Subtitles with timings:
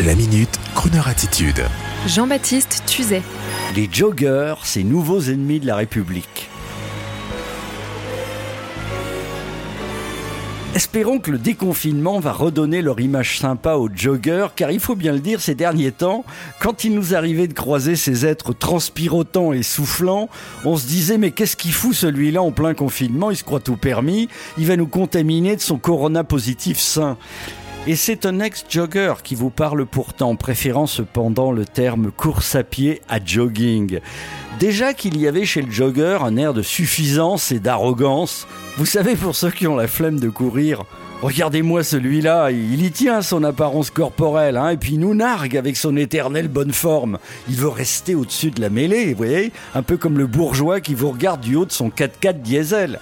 [0.00, 1.62] La minute, Kroneur attitude.
[2.08, 3.22] Jean-Baptiste Tuzet.
[3.76, 6.48] Les joggers, ces nouveaux ennemis de la République.
[10.74, 15.12] Espérons que le déconfinement va redonner leur image sympa aux joggers, car il faut bien
[15.12, 16.24] le dire, ces derniers temps,
[16.58, 20.28] quand il nous arrivait de croiser ces êtres transpirotants et soufflants,
[20.64, 23.30] on se disait mais qu'est-ce qu'il fout celui-là en plein confinement?
[23.30, 24.28] Il se croit tout permis,
[24.58, 27.18] il va nous contaminer de son corona positif sain.
[27.88, 33.02] Et c'est un ex-jogger qui vous parle pourtant, préférant cependant le terme course à pied
[33.08, 33.98] à jogging.
[34.60, 38.46] Déjà qu'il y avait chez le jogger un air de suffisance et d'arrogance.
[38.78, 40.84] Vous savez, pour ceux qui ont la flemme de courir,
[41.22, 45.76] Regardez-moi celui-là, il y tient son apparence corporelle, hein, et puis il nous nargue avec
[45.76, 47.18] son éternelle bonne forme.
[47.48, 50.94] Il veut rester au-dessus de la mêlée, vous voyez Un peu comme le bourgeois qui
[50.94, 52.98] vous regarde du haut de son 4x4 diesel.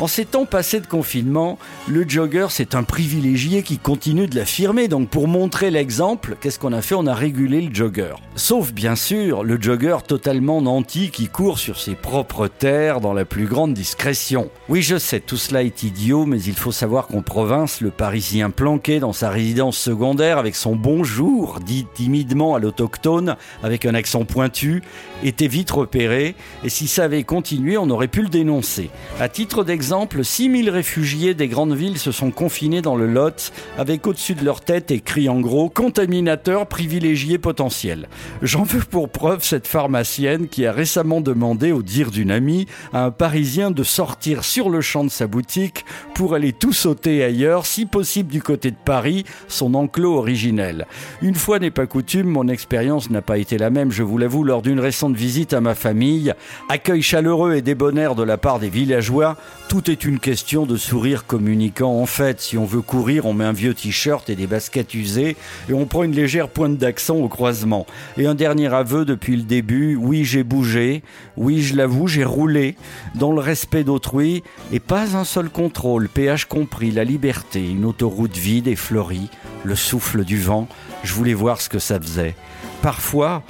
[0.00, 4.88] En ces temps passés de confinement, le jogger, c'est un privilégié qui continue de l'affirmer.
[4.88, 6.94] Donc pour montrer l'exemple, qu'est-ce qu'on a fait?
[6.94, 8.14] On a régulé le jogger.
[8.34, 13.26] Sauf bien sûr le jogger totalement nanti qui court sur ses propres terres dans la
[13.26, 14.48] plus grande discrétion.
[14.70, 18.50] Oui, je sais, tout cela est idiot, mais il faut savoir qu'en province, le Parisien
[18.50, 24.24] planqué dans sa résidence secondaire avec son bonjour, dit timidement à l'autochtone avec un accent
[24.24, 24.84] pointu,
[25.24, 26.36] était vite repéré.
[26.62, 28.90] Et si ça avait continué, on aurait pu le dénoncer.
[29.18, 33.50] À titre d'exemple, exemple, 6000 réfugiés des grandes villes se sont confinés dans le Lot
[33.78, 38.10] avec au-dessus de leur tête écrit en gros contaminateur privilégié potentiel.
[38.42, 43.06] J'en veux pour preuve cette pharmacienne qui a récemment demandé, au dire d'une amie, à
[43.06, 45.84] un Parisien de sortir sur le champ de sa boutique
[46.14, 50.86] pour aller tout sauter ailleurs, si possible du côté de Paris, son enclos originel.
[51.22, 54.44] Une fois n'est pas coutume, mon expérience n'a pas été la même, je vous l'avoue,
[54.44, 56.34] lors d'une récente visite à ma famille.
[56.68, 59.36] Accueil chaleureux et débonnaire de la part des villageois,
[59.68, 61.92] tout est une question de sourire communicant.
[61.92, 65.36] En fait, si on veut courir, on met un vieux t-shirt et des baskets usées
[65.68, 67.86] et on prend une légère pointe d'accent au croisement.
[68.16, 71.02] Et un dernier aveu depuis le début, oui j'ai bougé,
[71.36, 72.76] oui je l'avoue j'ai roulé
[73.14, 78.36] dans le respect d'autrui et pas un seul contrôle, péage compris, la liberté, une autoroute
[78.36, 79.30] vide et fleurie,
[79.62, 80.66] le souffle du vent,
[81.04, 82.34] je voulais voir ce que ça faisait.
[82.82, 83.44] Parfois,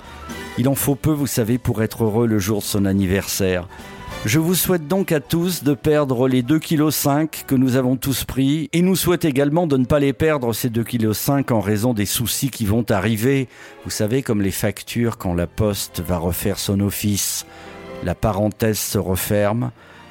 [0.59, 3.69] il en faut peu, vous savez, pour être heureux le jour de son anniversaire.
[4.27, 8.25] Je vous souhaite donc à tous de perdre les 2,5 kg que nous avons tous
[8.25, 11.95] pris et nous souhaite également de ne pas les perdre ces 2,5 kg en raison
[11.95, 13.49] des soucis qui vont arriver.
[13.85, 17.47] Vous savez comme les factures quand la poste va refaire son office.
[18.05, 19.71] La parenthèse se referme,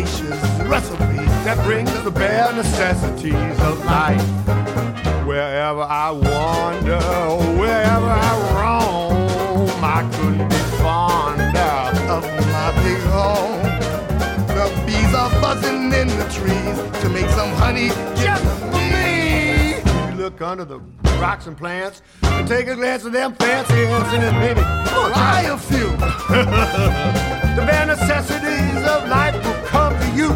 [0.00, 4.24] Nature's recipe that brings the bare necessities of life.
[5.26, 7.00] Wherever I wander,
[7.60, 11.76] wherever I roam, I couldn't be fonder
[12.08, 13.60] of my big home.
[14.56, 19.82] The bees are buzzing in the trees to make some honey just for me.
[20.08, 20.78] You look under the
[21.20, 25.58] rocks and plants and take a glance at them fancy ants and maybe try a
[25.58, 25.90] few.
[27.54, 29.59] the bare necessities of life
[30.20, 30.30] you.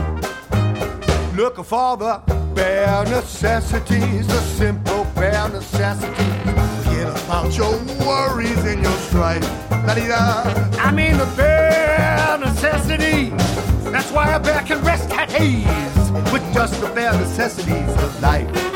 [1.36, 2.22] Looking for the
[2.54, 6.34] bare necessities, the simple bare necessities.
[6.84, 7.72] Forget about your
[8.06, 9.44] worries and your strife.
[9.86, 10.44] La-dee-da.
[10.86, 13.32] I mean the bare necessities.
[13.92, 18.73] That's why a bear can rest at ease with just the bare necessities of life.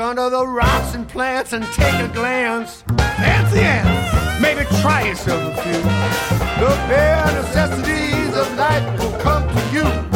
[0.00, 2.82] Under the rocks and plants and take a glance.
[3.16, 5.82] Fancy ants, maybe try yourself a few.
[6.60, 10.09] The bare necessities of life will come to you.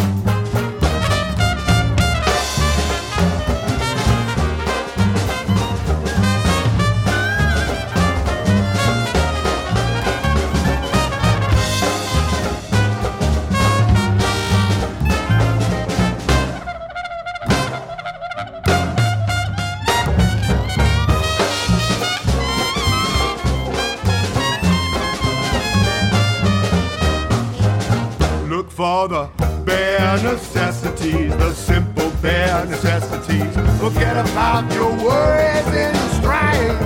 [28.94, 29.28] all the
[29.66, 33.52] bare necessities, the simple bare necessities.
[33.82, 36.78] Forget about your worries and your strife.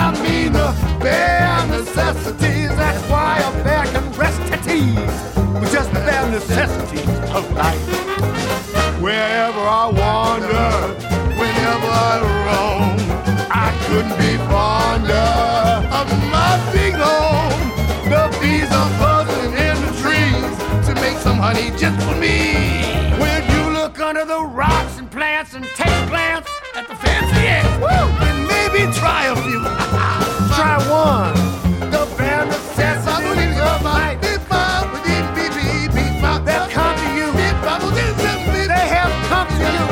[0.00, 0.70] I mean the
[1.04, 2.70] bare necessities.
[2.80, 5.18] That's why a bear can rest at ease
[5.60, 7.88] with just the bare necessities of life.
[9.04, 10.70] Wherever I wander,
[11.40, 12.14] whenever I
[12.46, 12.96] roam,
[13.66, 15.28] I couldn't be fonder
[15.98, 16.94] of my big
[21.58, 22.54] honey just for me.
[23.18, 27.46] When you look under the rocks and plants and take a glance at the fancy
[27.46, 29.60] ants, woo, and maybe try a few.
[30.56, 31.34] try one.
[31.90, 34.18] The bare necessities of life.
[36.44, 37.32] They'll come to you.
[37.32, 39.88] They have come to you.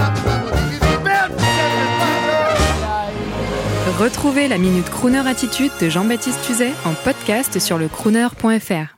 [3.99, 8.96] Retrouvez la Minute Crooner Attitude de Jean-Baptiste Tuzet en podcast sur le crooner.fr.